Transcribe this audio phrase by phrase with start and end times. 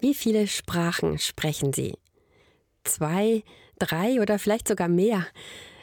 [0.00, 1.98] Wie viele Sprachen sprechen Sie?
[2.84, 3.42] Zwei,
[3.78, 5.26] drei oder vielleicht sogar mehr?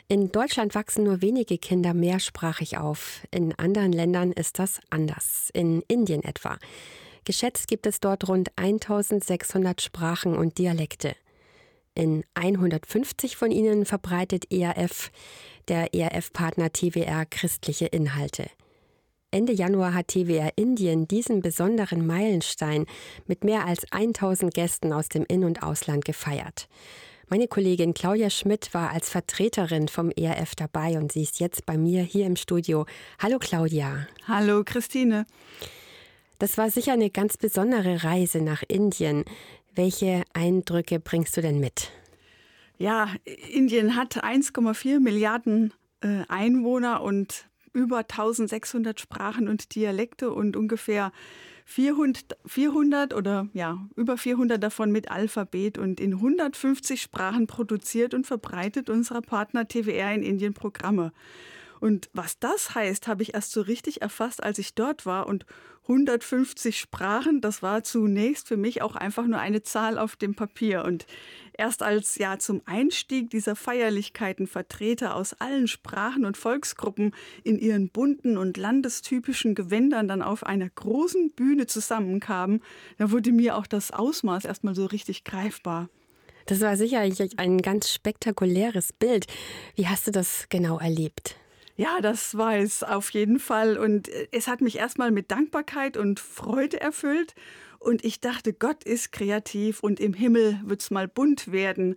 [0.08, 3.22] In Deutschland wachsen nur wenige Kinder mehrsprachig auf.
[3.30, 5.52] In anderen Ländern ist das anders.
[5.54, 6.58] In Indien etwa.
[7.26, 11.16] Geschätzt gibt es dort rund 1600 Sprachen und Dialekte.
[11.94, 15.12] In 150 von ihnen verbreitet ERF,
[15.68, 18.50] der ERF-Partner TWR, christliche Inhalte.
[19.30, 22.86] Ende Januar hat TWR Indien diesen besonderen Meilenstein
[23.26, 26.70] mit mehr als 1000 Gästen aus dem In- und Ausland gefeiert.
[27.28, 31.78] Meine Kollegin Claudia Schmidt war als Vertreterin vom ERF dabei und sie ist jetzt bei
[31.78, 32.86] mir hier im Studio.
[33.20, 34.08] Hallo Claudia.
[34.30, 35.26] Hallo Christine.
[36.40, 39.26] Das war sicher eine ganz besondere Reise nach Indien.
[39.76, 41.92] Welche Eindrücke bringst du denn mit?
[42.78, 43.10] Ja,
[43.52, 51.12] Indien hat 1,4 Milliarden äh, Einwohner und über 1600 Sprachen und Dialekte und ungefähr
[51.66, 58.26] 400, 400 oder ja, über 400 davon mit Alphabet und in 150 Sprachen produziert und
[58.26, 61.12] verbreitet unser Partner TWR in Indien Programme.
[61.80, 65.28] Und was das heißt, habe ich erst so richtig erfasst, als ich dort war.
[65.28, 65.46] Und
[65.84, 70.84] 150 Sprachen, das war zunächst für mich auch einfach nur eine Zahl auf dem Papier.
[70.84, 71.06] Und
[71.54, 77.90] erst als ja zum Einstieg dieser Feierlichkeiten Vertreter aus allen Sprachen und Volksgruppen in ihren
[77.90, 82.62] bunten und landestypischen Gewändern dann auf einer großen Bühne zusammenkamen,
[82.98, 85.90] da wurde mir auch das Ausmaß erstmal so richtig greifbar.
[86.48, 89.28] Das war sicherlich ein ganz spektakuläres Bild.
[89.76, 91.36] Wie hast du das genau erlebt?
[91.78, 93.78] Ja, das war es auf jeden Fall.
[93.78, 97.36] Und äh, es hat mich erstmal mit Dankbarkeit und Freude erfüllt.
[97.80, 101.96] Und ich dachte, Gott ist kreativ und im Himmel wird es mal bunt werden.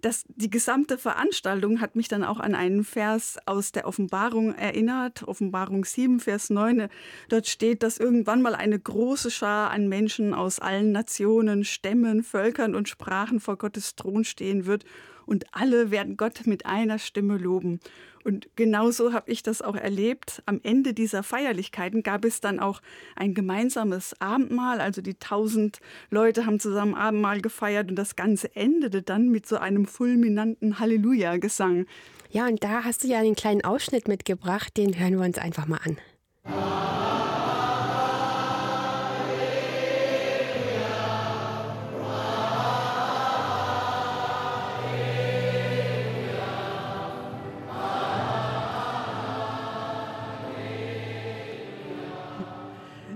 [0.00, 5.28] Das, die gesamte Veranstaltung hat mich dann auch an einen Vers aus der Offenbarung erinnert,
[5.28, 6.88] Offenbarung 7, Vers 9.
[7.28, 12.74] Dort steht, dass irgendwann mal eine große Schar an Menschen aus allen Nationen, Stämmen, Völkern
[12.74, 14.86] und Sprachen vor Gottes Thron stehen wird
[15.26, 17.80] und alle werden Gott mit einer Stimme loben.
[18.24, 20.42] Und genauso habe ich das auch erlebt.
[20.46, 22.82] Am Ende dieser Feierlichkeiten gab es dann auch
[23.16, 24.80] ein gemeinsames Abendmahl.
[24.80, 25.80] Also die tausend
[26.10, 31.86] Leute haben zusammen Abendmahl gefeiert und das Ganze endete dann mit so einem fulminanten Halleluja-Gesang.
[32.30, 35.66] Ja, und da hast du ja einen kleinen Ausschnitt mitgebracht, den hören wir uns einfach
[35.66, 36.79] mal an.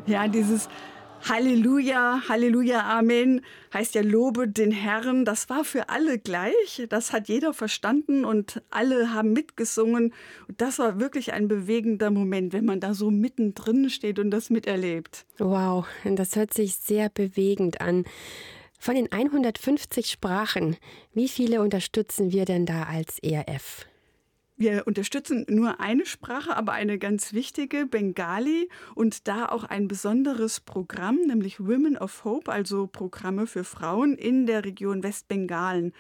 [0.07, 0.69] Ja, dieses
[1.27, 3.41] Halleluja, Halleluja, Amen
[3.73, 5.25] heißt ja Lobe den Herrn.
[5.25, 6.87] Das war für alle gleich.
[6.91, 10.13] Das hat jeder verstanden und alle haben mitgesungen.
[10.47, 14.51] Und das war wirklich ein bewegender Moment, wenn man da so mittendrin steht und das
[14.51, 15.25] miterlebt.
[15.39, 18.05] Wow, das hört sich sehr bewegend an.
[18.79, 20.77] Von den 150 Sprachen,
[21.15, 23.87] wie viele unterstützen wir denn da als ERF?
[24.57, 30.61] Wir unterstützen nur eine Sprache, aber eine ganz wichtige, Bengali, und da auch ein besonderes
[30.61, 35.93] Programm, nämlich Women of Hope, also Programme für Frauen in der Region Westbengalen.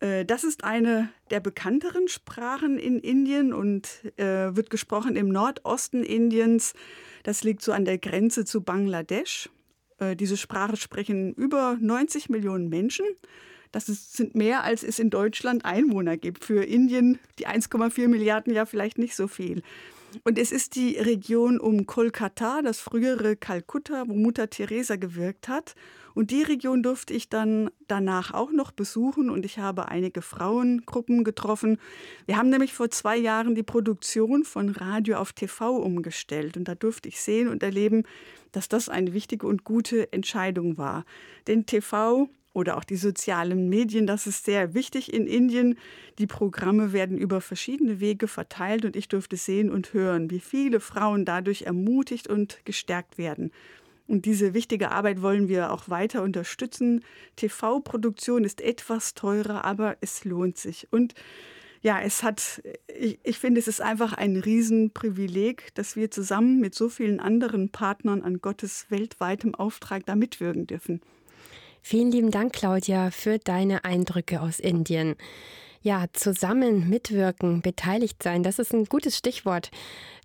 [0.00, 6.02] Äh, das ist eine der bekannteren Sprachen in Indien und äh, wird gesprochen im Nordosten
[6.02, 6.74] Indiens.
[7.22, 9.50] Das liegt so an der Grenze zu Bangladesch.
[9.98, 13.06] Äh, diese Sprache sprechen über 90 Millionen Menschen.
[13.72, 16.44] Das ist, sind mehr, als es in Deutschland Einwohner gibt.
[16.44, 19.62] Für Indien die 1,4 Milliarden ja vielleicht nicht so viel.
[20.24, 25.74] Und es ist die Region um Kolkata, das frühere Kalkutta, wo Mutter Teresa gewirkt hat.
[26.14, 31.22] Und die Region durfte ich dann danach auch noch besuchen und ich habe einige Frauengruppen
[31.22, 31.78] getroffen.
[32.26, 36.74] Wir haben nämlich vor zwei Jahren die Produktion von Radio auf TV umgestellt und da
[36.74, 38.02] durfte ich sehen und erleben,
[38.50, 41.04] dass das eine wichtige und gute Entscheidung war.
[41.46, 42.28] Denn TV
[42.58, 44.06] oder auch die sozialen Medien.
[44.06, 45.78] Das ist sehr wichtig in Indien.
[46.18, 50.80] Die Programme werden über verschiedene Wege verteilt und ich durfte sehen und hören, wie viele
[50.80, 53.52] Frauen dadurch ermutigt und gestärkt werden.
[54.08, 57.04] Und diese wichtige Arbeit wollen wir auch weiter unterstützen.
[57.36, 60.88] TV-Produktion ist etwas teurer, aber es lohnt sich.
[60.90, 61.14] Und
[61.82, 62.62] ja, es hat,
[62.98, 67.70] ich, ich finde, es ist einfach ein Riesenprivileg, dass wir zusammen mit so vielen anderen
[67.70, 71.00] Partnern an Gottes weltweitem Auftrag da mitwirken dürfen.
[71.82, 75.16] Vielen lieben Dank, Claudia, für deine Eindrücke aus Indien.
[75.80, 79.70] Ja, zusammen mitwirken, beteiligt sein, das ist ein gutes Stichwort.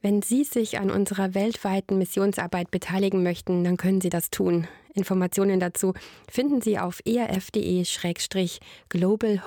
[0.02, 4.68] Wenn Sie sich an unserer weltweiten Missionsarbeit beteiligen möchten, dann können Sie das tun.
[4.94, 5.94] Informationen dazu
[6.30, 7.90] finden Sie auf erf.de-global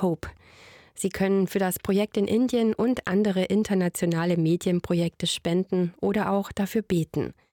[0.01, 0.29] hope.
[0.95, 6.81] Sie können für das Projekt in Indien und andere internationale Medienprojekte spenden oder auch dafür
[6.83, 7.35] beten.